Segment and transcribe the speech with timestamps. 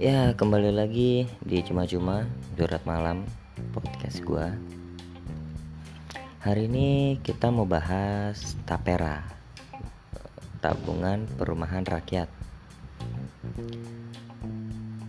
[0.00, 2.24] Ya kembali lagi di cuma-cuma
[2.56, 3.20] Jurat Malam
[3.76, 4.48] podcast gua.
[6.40, 9.20] Hari ini kita mau bahas Tapera
[10.64, 12.32] Tabungan Perumahan Rakyat.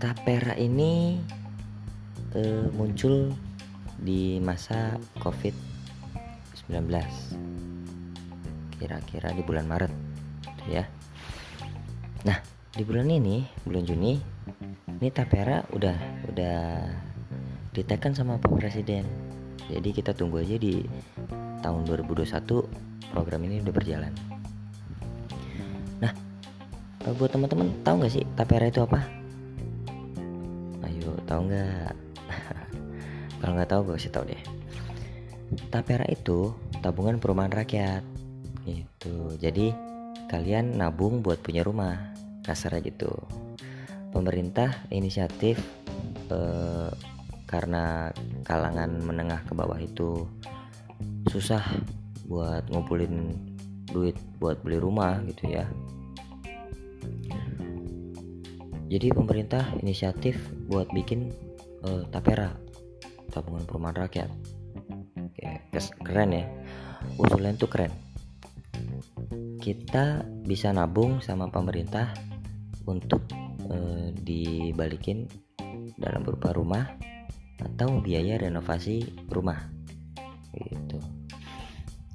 [0.00, 1.20] Tapera ini
[2.32, 3.36] eh, muncul
[4.00, 6.88] di masa COVID-19
[8.80, 9.92] Kira-kira di bulan Maret
[10.64, 10.88] ya.
[12.24, 12.40] Nah
[12.72, 14.37] di bulan ini, bulan Juni
[14.98, 16.58] ini Tapera udah udah
[17.70, 19.06] ditekan sama Pak Presiden.
[19.70, 20.82] Jadi kita tunggu aja di
[21.62, 24.12] tahun 2021 program ini udah berjalan.
[26.02, 26.12] Nah
[27.14, 29.00] buat teman-teman tahu nggak sih Tapera itu apa?
[30.82, 31.92] Ayo tahu nggak?
[33.40, 34.42] Kalau nggak tahu gue kasih tahu deh.
[35.70, 38.02] Tapera itu tabungan perumahan rakyat.
[38.66, 39.72] Itu jadi
[40.26, 42.18] kalian nabung buat punya rumah.
[42.42, 43.12] Kasar gitu
[44.12, 45.60] pemerintah inisiatif
[46.32, 46.90] eh,
[47.48, 48.12] karena
[48.44, 50.28] kalangan menengah ke bawah itu
[51.32, 51.64] susah
[52.28, 53.32] buat ngumpulin
[53.88, 55.64] duit buat beli rumah gitu ya.
[58.88, 60.36] Jadi pemerintah inisiatif
[60.68, 61.32] buat bikin
[61.84, 62.52] eh, tapera
[63.32, 64.30] tabungan perumahan rakyat.
[66.04, 66.44] Keren ya.
[67.20, 67.92] Usulan tuh keren.
[69.60, 72.10] Kita bisa nabung sama pemerintah
[72.88, 73.20] untuk
[73.72, 75.28] eh, dibalikin
[75.98, 76.86] dalam berupa rumah
[77.58, 79.58] atau biaya renovasi rumah.
[80.54, 80.98] Gitu.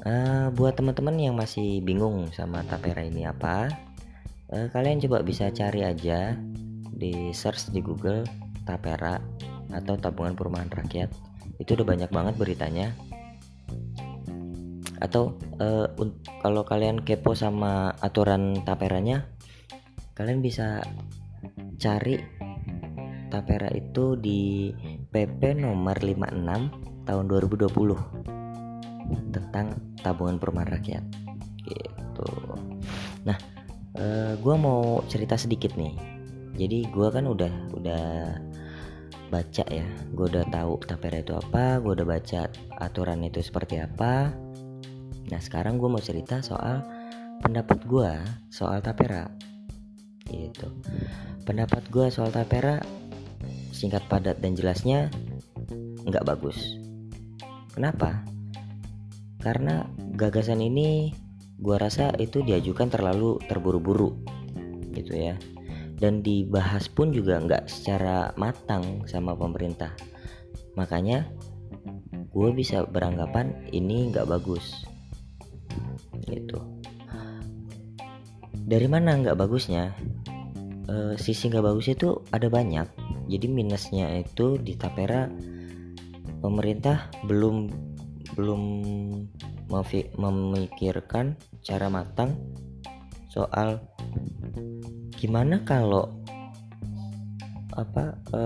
[0.00, 3.68] Uh, buat teman-teman yang masih bingung sama tapera ini apa
[4.48, 6.40] uh, kalian coba bisa cari aja
[6.88, 8.24] di search di Google
[8.64, 9.20] tapera
[9.68, 11.12] atau tabungan perumahan rakyat.
[11.60, 12.96] Itu udah banyak banget beritanya.
[15.00, 15.88] Atau uh,
[16.40, 19.28] kalau kalian kepo sama aturan taperanya
[20.16, 20.84] kalian bisa
[21.80, 22.20] cari
[23.32, 24.68] tapera itu di
[25.08, 31.04] PP nomor 56 tahun 2020 tentang tabungan perumahan rakyat.
[31.64, 32.30] Gitu.
[33.24, 33.38] Nah
[33.96, 35.96] eh, gue mau cerita sedikit nih.
[36.60, 38.04] Jadi gue kan udah udah
[39.32, 39.88] baca ya.
[40.12, 44.36] Gue udah tahu tapera itu apa gue udah baca aturan itu seperti apa.
[45.32, 46.84] Nah sekarang gue mau cerita soal
[47.40, 48.12] pendapat gue
[48.52, 49.32] soal tapera
[50.30, 50.70] gitu.
[51.42, 52.78] Pendapat gue soal tapera
[53.74, 55.10] singkat padat dan jelasnya
[56.06, 56.78] nggak bagus.
[57.74, 58.22] Kenapa?
[59.40, 61.14] Karena gagasan ini
[61.60, 64.14] gue rasa itu diajukan terlalu terburu-buru
[64.94, 65.34] gitu ya.
[66.00, 69.92] Dan dibahas pun juga nggak secara matang sama pemerintah.
[70.76, 71.28] Makanya
[72.30, 74.86] gue bisa beranggapan ini nggak bagus
[76.24, 76.62] gitu.
[78.70, 79.92] Dari mana nggak bagusnya
[80.90, 82.90] e, sisi nggak bagus itu ada banyak.
[83.30, 85.30] Jadi minusnya itu di tapera
[86.42, 87.70] pemerintah belum
[88.34, 88.62] belum
[90.18, 92.34] memikirkan cara matang
[93.30, 93.78] soal
[95.14, 96.10] gimana kalau
[97.78, 98.42] apa e,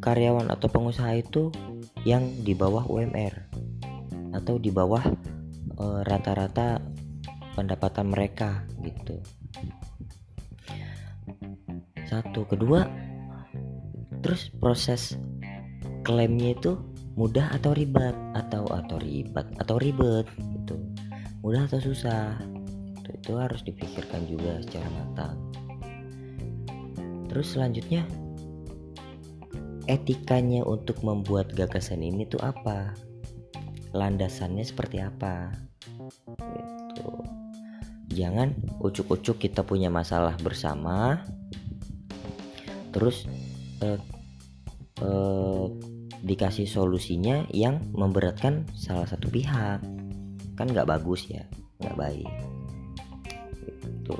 [0.00, 1.52] karyawan atau pengusaha itu
[2.08, 3.36] yang di bawah UMR
[4.32, 5.04] atau di bawah
[5.76, 6.80] eh, rata-rata
[7.54, 9.20] pendapatan mereka gitu
[12.10, 12.42] satu.
[12.50, 12.82] Kedua
[14.20, 15.16] terus proses
[16.02, 16.76] klaimnya itu
[17.14, 18.16] mudah atau ribet?
[18.34, 20.26] Atau atau ribet atau ribet
[20.58, 20.74] gitu.
[21.46, 22.36] Mudah atau susah?
[23.00, 25.36] Itu, itu harus dipikirkan juga secara matang.
[27.30, 28.02] Terus selanjutnya
[29.86, 32.94] etikanya untuk membuat gagasan ini tuh apa?
[33.94, 35.50] Landasannya seperti apa?
[36.26, 37.10] Gitu.
[38.10, 41.22] Jangan ucuk-ucuk kita punya masalah bersama
[42.90, 43.26] terus
[43.82, 43.98] eh,
[45.00, 45.66] eh,
[46.20, 49.80] dikasih solusinya yang memberatkan salah satu pihak.
[50.54, 51.46] Kan nggak bagus ya
[51.80, 52.32] nggak baik.
[54.04, 54.16] Itu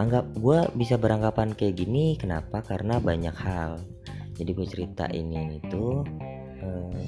[0.00, 2.64] anggap gue bisa beranggapan kayak gini kenapa?
[2.64, 3.78] Karena banyak hal.
[4.34, 6.02] Jadi gue cerita ini itu
[6.64, 7.04] eh,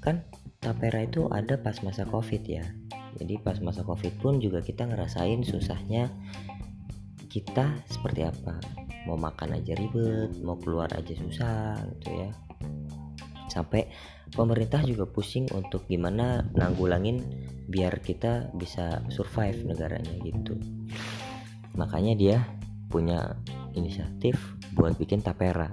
[0.00, 0.24] kan
[0.62, 2.64] tapera itu ada pas masa covid ya.
[3.18, 6.06] Jadi pas masa covid pun juga kita ngerasain susahnya
[7.28, 8.56] kita seperti apa?
[9.04, 12.30] Mau makan aja ribet mau keluar aja susah gitu ya.
[13.48, 13.88] Sampai
[14.32, 17.20] pemerintah juga pusing untuk gimana nanggulangin
[17.68, 20.56] biar kita bisa survive negaranya gitu.
[21.76, 22.36] Makanya dia
[22.88, 23.36] punya
[23.76, 24.36] inisiatif
[24.72, 25.68] buat bikin tapera.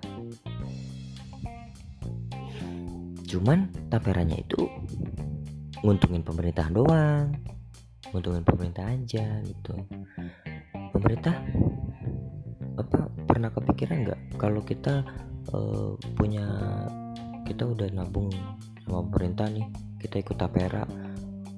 [3.25, 4.67] Cuman taperanya itu
[5.83, 7.29] nguntungin pemerintah doang
[8.09, 9.75] nguntungin pemerintah aja gitu
[10.95, 11.35] pemerintah
[12.79, 15.03] apa pernah kepikiran nggak kalau kita
[15.51, 16.47] uh, punya
[17.43, 18.31] kita udah nabung
[18.87, 19.67] sama pemerintah nih
[19.99, 20.87] kita ikut tapera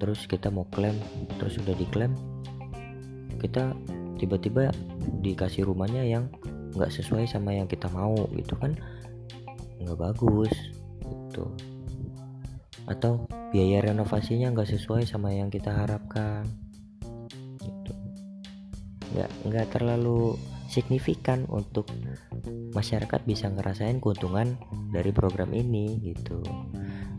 [0.01, 0.97] terus kita mau klaim
[1.37, 2.13] terus udah diklaim
[3.37, 3.77] kita
[4.17, 4.73] tiba-tiba
[5.21, 6.25] dikasih rumahnya yang
[6.73, 8.77] nggak sesuai sama yang kita mau gitu kan?
[9.81, 10.53] Nggak bagus
[11.05, 11.45] gitu.
[12.89, 16.45] Atau biaya renovasinya nggak sesuai sama yang kita harapkan
[19.15, 20.35] nggak nggak terlalu
[20.67, 21.87] signifikan untuk
[22.75, 24.59] masyarakat bisa ngerasain keuntungan
[24.91, 26.43] dari program ini gitu.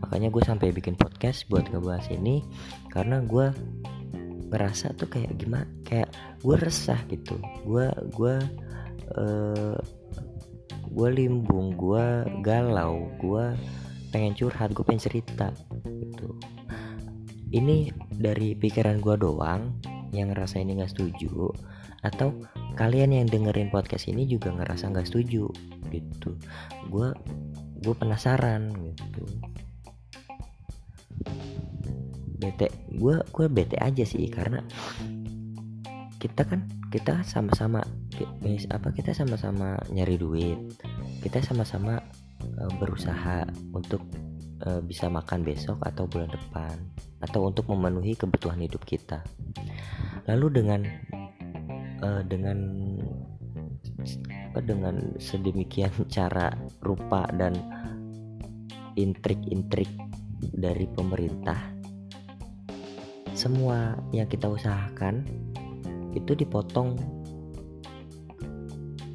[0.05, 2.45] Makanya gue sampai bikin podcast buat ngebahas ini
[2.93, 3.51] karena gue
[4.49, 6.13] ngerasa tuh kayak gimana kayak
[6.45, 7.41] gue resah gitu.
[7.65, 8.35] Gue gue
[9.17, 9.77] uh,
[10.89, 12.05] gue limbung gue
[12.45, 13.45] galau gue
[14.09, 15.49] pengen curhat gue pengen cerita
[15.89, 16.37] gitu.
[17.49, 19.73] Ini dari pikiran gue doang
[20.13, 21.49] yang ngerasa ini nggak setuju
[21.99, 22.31] atau
[22.79, 25.51] kalian yang dengerin podcast ini juga ngerasa nggak setuju
[25.91, 26.31] gitu.
[26.87, 27.11] Gue
[27.83, 29.23] gue penasaran gitu.
[32.39, 34.63] Bete gue gue bete aja sih karena
[36.19, 37.83] kita kan kita sama-sama
[38.71, 40.59] apa kita sama-sama nyari duit.
[41.19, 41.99] Kita sama-sama
[42.59, 43.43] uh, berusaha
[43.75, 44.03] untuk
[44.67, 46.75] uh, bisa makan besok atau bulan depan
[47.19, 49.23] atau untuk memenuhi kebutuhan hidup kita.
[50.27, 50.81] Lalu dengan
[52.01, 52.57] uh, dengan
[54.49, 56.49] apa dengan sedemikian cara
[56.81, 57.53] rupa dan
[58.97, 59.89] intrik-intrik
[60.55, 61.59] dari pemerintah
[63.35, 65.23] semua yang kita usahakan
[66.11, 66.99] itu dipotong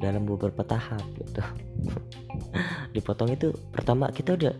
[0.01, 1.41] dalam beberapa tahap gitu.
[2.95, 4.53] Dipotong itu pertama kita udah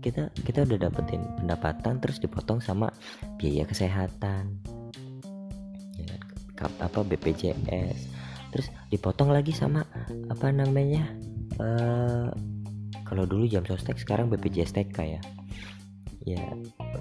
[0.00, 2.90] kita kita udah dapetin pendapatan terus dipotong sama
[3.38, 4.75] biaya kesehatan
[6.56, 8.16] apa BPJS
[8.50, 9.84] terus dipotong lagi sama
[10.32, 11.04] apa namanya
[11.60, 12.32] uh,
[13.06, 15.20] kalau dulu jam sostek sekarang BPJS TK ya.
[16.26, 16.42] Ya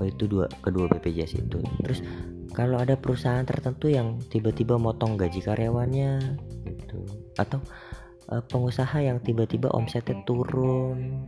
[0.06, 1.58] itu dua kedua BPJS itu.
[1.82, 2.06] Terus
[2.54, 6.38] kalau ada perusahaan tertentu yang tiba-tiba motong gaji karyawannya
[6.70, 7.00] gitu.
[7.42, 7.58] Atau
[8.30, 11.26] uh, pengusaha yang tiba-tiba omsetnya turun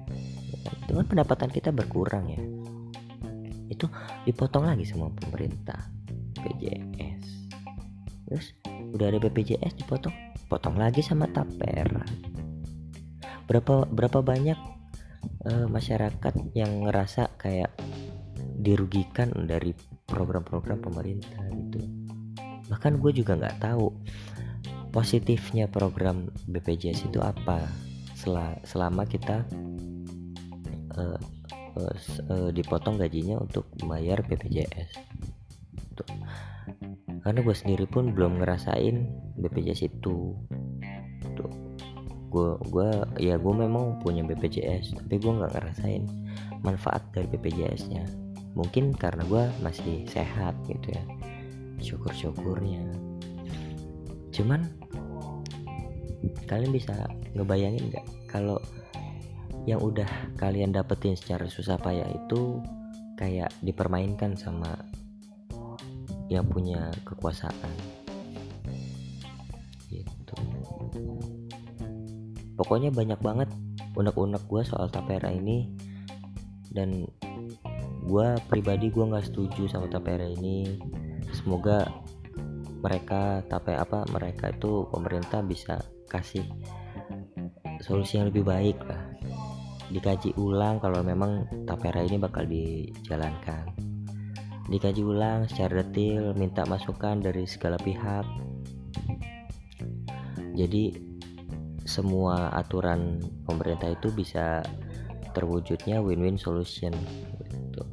[0.85, 2.41] itu kan pendapatan kita berkurang ya.
[3.67, 3.89] Itu
[4.29, 5.89] dipotong lagi sama pemerintah
[6.37, 7.36] BPJS
[8.27, 8.53] terus
[8.93, 10.13] udah ada BPJS dipotong.
[10.47, 12.03] Potong lagi sama tapera
[13.47, 14.59] berapa berapa banyak
[15.47, 17.71] uh, masyarakat yang ngerasa kayak
[18.59, 19.71] dirugikan dari
[20.05, 21.79] program-program pemerintah gitu?
[22.67, 23.95] Bahkan gue juga nggak tahu
[24.91, 27.63] positifnya program BPJS itu apa.
[28.17, 28.35] Sel
[28.65, 29.45] selama kita
[30.97, 31.19] uh,
[31.77, 31.93] uh,
[32.33, 35.16] uh, dipotong gajinya untuk membayar BPJS.
[37.27, 39.03] Karena gue sendiri pun belum ngerasain
[39.35, 40.31] BPJS itu
[41.35, 41.51] Tuh
[42.27, 42.89] gue gue
[43.19, 46.07] ya gue memang punya BPJS tapi gue nggak ngerasain
[46.63, 48.07] manfaat dari BPJS nya
[48.55, 51.03] mungkin karena gue masih sehat gitu ya
[51.83, 52.83] syukur syukurnya
[54.31, 54.67] cuman
[56.47, 56.95] kalian bisa
[57.35, 58.59] ngebayangin nggak kalau
[59.67, 60.07] yang udah
[60.39, 62.63] kalian dapetin secara susah payah itu
[63.19, 64.79] kayak dipermainkan sama
[66.27, 67.97] yang punya kekuasaan.
[72.57, 73.49] Pokoknya banyak banget
[73.93, 75.69] unek-unek gue soal tapera ini.
[76.73, 77.05] Dan
[78.03, 80.81] gue pribadi gue nggak setuju sama tapera ini.
[81.31, 81.85] Semoga
[82.81, 86.45] mereka tapi apa mereka itu pemerintah bisa kasih
[87.81, 89.05] solusi yang lebih baik lah.
[89.87, 93.87] Dikaji ulang kalau memang tapera ini bakal dijalankan
[94.67, 98.27] dikaji ulang secara detail minta masukan dari segala pihak.
[100.57, 100.91] Jadi
[101.87, 104.59] semua aturan pemerintah itu bisa
[105.31, 106.91] terwujudnya win-win solution
[107.47, 107.83] gitu.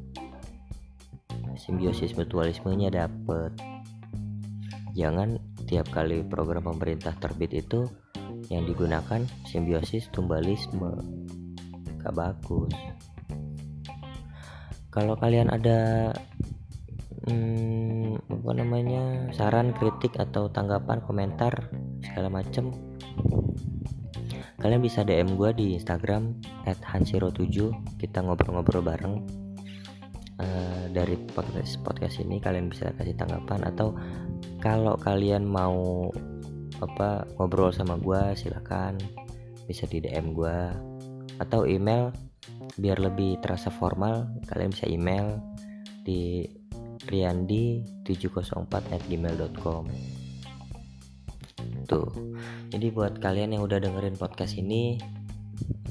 [1.55, 3.55] simbiosis mutualismenya dapet.
[4.99, 7.87] Jangan tiap kali program pemerintah terbit itu
[8.53, 10.93] yang digunakan simbiosis tumbalisme.
[12.03, 12.75] Gak bagus.
[14.93, 16.13] Kalau kalian ada
[17.29, 19.29] hmm, apa namanya?
[19.33, 21.69] Saran kritik atau tanggapan komentar
[22.05, 22.73] segala macam
[24.65, 27.53] kalian bisa DM gue di Instagram @hansiro7
[28.01, 29.21] kita ngobrol-ngobrol bareng.
[30.35, 33.95] Uh, dari podcast podcast ini kalian bisa kasih tanggapan atau
[34.59, 36.11] kalau kalian mau
[36.83, 38.99] apa ngobrol sama gue silahkan
[39.71, 40.59] bisa di DM gue
[41.39, 42.11] atau email
[42.75, 45.39] biar lebih terasa formal kalian bisa email
[46.03, 46.51] di
[47.09, 49.85] riandi704 at gmail.com
[51.85, 52.09] Tuh.
[52.73, 54.97] Jadi buat kalian yang udah dengerin podcast ini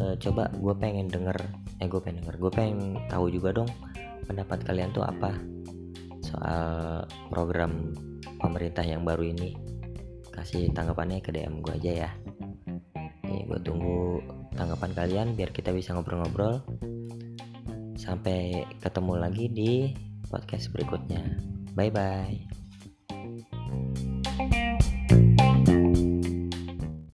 [0.01, 1.37] uh, coba gue pengen denger
[1.81, 2.77] eh gue pengen denger gue pengen
[3.09, 3.69] tahu juga dong
[4.25, 5.35] pendapat kalian tuh apa
[6.23, 7.93] soal program
[8.41, 9.55] pemerintah yang baru ini.
[10.33, 12.11] Kasih tanggapannya ke DM gue aja ya.
[13.23, 14.19] Nih, gue tunggu
[14.57, 16.59] tanggapan kalian biar kita bisa ngobrol-ngobrol.
[17.95, 19.71] Sampai ketemu lagi di
[20.33, 21.21] podcast berikutnya.
[21.77, 22.52] Bye bye